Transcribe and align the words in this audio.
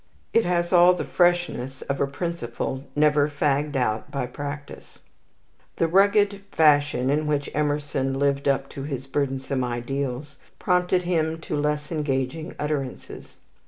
It 0.33 0.45
has 0.45 0.73
all 0.73 0.95
the 0.95 1.05
freshness 1.05 1.83
of 1.83 2.01
a 2.01 2.07
principle 2.07 2.85
never 2.95 3.29
fagged 3.29 3.75
out 3.75 4.09
by 4.09 4.25
practice. 4.25 4.97
The 5.75 5.87
rugged 5.87 6.41
fashion 6.51 7.11
in 7.11 7.27
which 7.27 7.51
Emerson 7.53 8.17
lived 8.17 8.47
up 8.47 8.67
to 8.69 8.81
his 8.81 9.05
burdensome 9.05 9.63
ideals 9.63 10.37
prompted 10.57 11.03
him 11.03 11.39
to 11.41 11.55
less 11.55 11.91
engaging 11.91 12.55
utterances. 12.57 13.35